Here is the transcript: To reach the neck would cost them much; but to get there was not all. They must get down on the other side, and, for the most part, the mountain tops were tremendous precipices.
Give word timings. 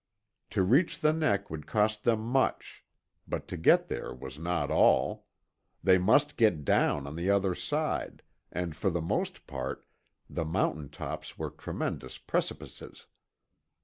To 0.49 0.63
reach 0.63 0.97
the 0.99 1.13
neck 1.13 1.51
would 1.51 1.67
cost 1.67 2.05
them 2.05 2.21
much; 2.21 2.83
but 3.27 3.47
to 3.49 3.55
get 3.55 3.87
there 3.87 4.11
was 4.11 4.39
not 4.39 4.71
all. 4.71 5.27
They 5.83 5.99
must 5.99 6.37
get 6.37 6.65
down 6.65 7.05
on 7.05 7.15
the 7.15 7.29
other 7.29 7.53
side, 7.53 8.23
and, 8.51 8.75
for 8.75 8.89
the 8.89 8.99
most 8.99 9.45
part, 9.45 9.85
the 10.27 10.43
mountain 10.43 10.89
tops 10.89 11.37
were 11.37 11.51
tremendous 11.51 12.17
precipices. 12.17 13.05